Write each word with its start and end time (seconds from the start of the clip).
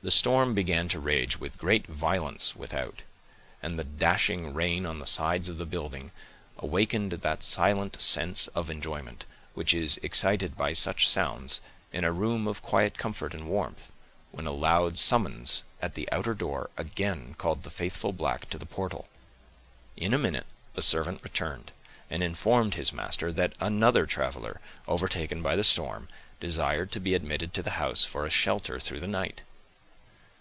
The 0.00 0.12
storm 0.12 0.54
began 0.54 0.88
to 0.90 1.00
rage 1.00 1.40
with 1.40 1.58
great 1.58 1.88
violence 1.88 2.54
without; 2.54 3.02
and 3.60 3.76
the 3.76 3.82
dashing 3.82 4.54
rain 4.54 4.86
on 4.86 5.00
the 5.00 5.06
sides 5.06 5.48
of 5.48 5.58
the 5.58 5.66
building 5.66 6.12
awakened 6.56 7.10
that 7.10 7.42
silent 7.42 8.00
sense 8.00 8.46
of 8.54 8.70
enjoyment, 8.70 9.24
which 9.54 9.74
is 9.74 9.96
excited 10.00 10.56
by 10.56 10.72
such 10.72 11.08
sounds 11.08 11.60
in 11.92 12.04
a 12.04 12.12
room 12.12 12.46
of 12.46 12.62
quiet 12.62 12.96
comfort 12.96 13.34
and 13.34 13.48
warmth, 13.48 13.90
when 14.30 14.46
a 14.46 14.52
loud 14.52 15.00
summons 15.00 15.64
at 15.82 15.94
the 15.94 16.08
outer 16.12 16.32
door 16.32 16.70
again 16.76 17.34
called 17.36 17.64
the 17.64 17.68
faithful 17.68 18.12
black 18.12 18.48
to 18.50 18.56
the 18.56 18.66
portal. 18.66 19.08
In 19.96 20.14
a 20.14 20.16
minute 20.18 20.46
the 20.74 20.80
servant 20.80 21.24
returned, 21.24 21.72
and 22.08 22.22
informed 22.22 22.74
his 22.74 22.92
master 22.92 23.32
that 23.32 23.54
another 23.58 24.06
traveler, 24.06 24.60
overtaken 24.86 25.42
by 25.42 25.56
the 25.56 25.64
storm, 25.64 26.06
desired 26.38 26.92
to 26.92 27.00
be 27.00 27.14
admitted 27.14 27.52
to 27.54 27.64
the 27.64 27.72
house 27.82 28.04
for 28.04 28.24
a 28.26 28.30
shelter 28.30 28.78
through 28.78 29.00
the 29.00 29.08
night. 29.08 29.42